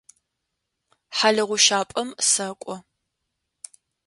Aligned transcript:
Хьалыгъущапӏэм 1.17 2.09
сэкӏо. 2.29 2.75